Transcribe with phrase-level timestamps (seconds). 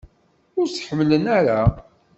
[0.59, 1.59] Ur tt-ḥemmlen ara?